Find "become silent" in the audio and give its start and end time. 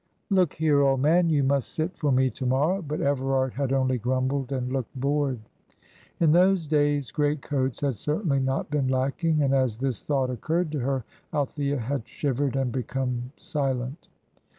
12.71-14.07